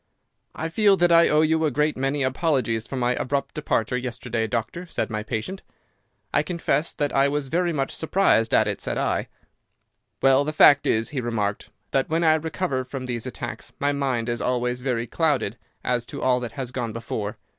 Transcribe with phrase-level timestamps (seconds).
[0.55, 4.47] "'I feel that I owe you a great many apologies for my abrupt departure yesterday,
[4.47, 5.61] doctor,' said my patient.
[6.33, 9.27] "'I confess that I was very much surprised at it,' said I.
[10.19, 14.27] "'Well, the fact is,' he remarked, 'that when I recover from these attacks my mind
[14.27, 17.37] is always very clouded as to all that has gone before.